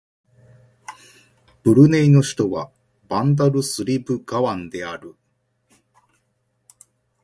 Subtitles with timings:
[1.61, 2.71] ブルネイの首都は
[3.07, 5.15] バンダルスリブガワンである